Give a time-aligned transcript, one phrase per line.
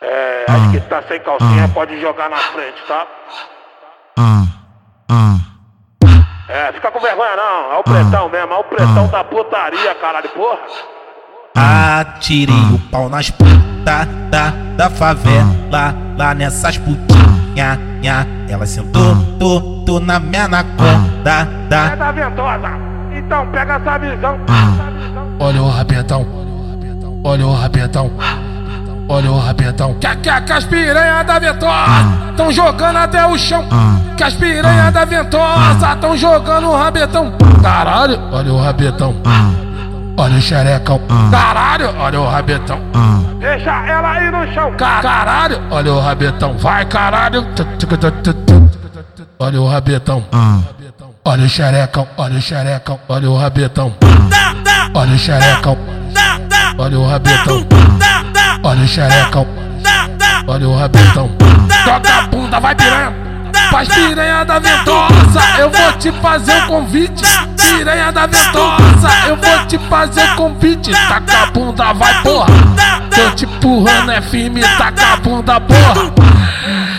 [0.00, 3.06] É, acho que tá sem calcinha, pode jogar na frente, tá?
[4.18, 4.44] Ah,
[5.08, 5.36] ah,
[6.48, 10.28] É, fica com vergonha não, é o pretão mesmo, é o pretão da putaria, caralho,
[10.30, 10.58] porra.
[11.56, 13.54] Atirei o pau nas putas
[14.30, 18.26] da, da favela, lá nessas putinha, nha.
[18.48, 21.94] Ela sentou, tô, tô na minha anaconda, É da.
[21.94, 22.12] da.
[22.12, 22.70] Ventosa,
[23.16, 24.38] então pega essa visão.
[25.40, 26.26] Olha o rabetão,
[27.24, 28.10] olha o rabetão,
[29.08, 29.94] olha o rabetão.
[29.94, 33.64] Que, que, que as piranhas da ventosa tão jogando até o chão.
[34.16, 37.32] Que as piranhas da ventosa tão jogando o rabetão.
[37.62, 39.14] Caralho, olha o rabetão,
[40.16, 41.00] olha o xerecão.
[41.30, 42.78] Caralho, olha o rabetão.
[43.40, 44.72] Deixa ela aí no chão.
[44.76, 46.56] Ca- Caralho, olha o rabetão.
[46.58, 47.46] Vai, caralho.
[49.38, 50.24] Olha o rabetão.
[51.26, 53.94] Olha o xerecão, olha o xerecão, olha o rabetão.
[54.94, 55.76] Olha o xerecão,
[56.78, 57.66] olha o rabetão.
[58.66, 59.46] Olha o xerecão,
[60.48, 61.30] olha o rabetão.
[61.84, 63.12] Joga a bunda, vai piranha.
[63.70, 67.22] Faz piranha da ventosa, eu vou te fazer um convite.
[67.58, 70.92] Piranha da ventosa, eu vou te fazer convite.
[70.92, 72.46] Taca a bunda, vai porra.
[73.14, 76.12] Tô te empurrando é firme, taca a bunda, porra.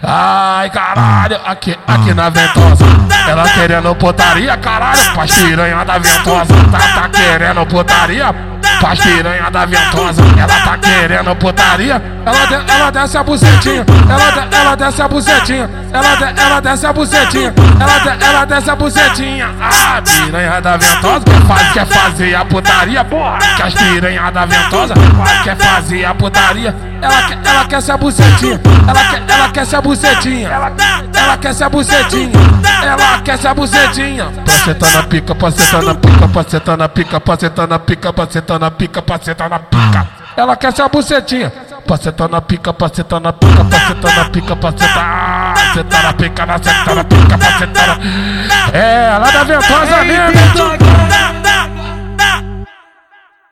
[0.00, 2.84] Ai, caralho, aqui, aqui na ventosa.
[3.28, 5.00] Ela querendo putaria, caralho.
[5.12, 6.54] Faz piranha da ventosa.
[6.70, 8.47] Tá, tá querendo putaria.
[8.80, 10.22] Faz piranha da ventosa.
[10.36, 12.00] Ela tá querendo putaria.
[12.24, 13.84] Ela, de, ela desce a bucetinha.
[14.08, 15.70] Ela, de, ela desce a bucetinha.
[15.92, 17.54] Ela, de, ela desce a bucetinha.
[17.80, 19.50] Ela, de, ela desce a bucetinha.
[19.60, 21.24] Ah, piranha da ventosa.
[21.46, 23.38] Faz, quer fazer a putaria, porra.
[23.56, 24.94] Que as piranha da ventosa.
[24.94, 26.74] Faz, quer fazer a putaria.
[27.00, 27.14] Ela,
[27.44, 28.60] ela quer ser a bucetinha.
[28.86, 30.48] Ela quer, ela quer ser a bucetinha.
[30.48, 32.32] Ela quer ser a bucetinha.
[32.82, 32.97] Ela
[33.28, 34.32] quer ser a bucetinha.
[34.46, 39.02] Paceta na pica, paceta na pica, paceta na pica, paceta na pica, paceta na pica,
[39.02, 40.08] paceta na pica.
[40.34, 41.52] Ela quer ser a bucetinha.
[41.86, 44.94] Paceta na pica, paceta na pica, paceta na pica, paceta.
[44.96, 47.98] Ah, Paceta na pica, na seta na pica, paceta na.
[48.78, 50.40] É, ela da ventosa mesmo.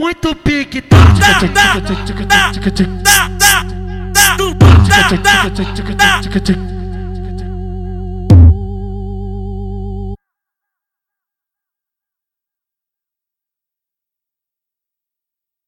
[0.00, 0.96] muito pique, tá?
[2.60, 2.70] Tica,
[6.30, 6.79] tica,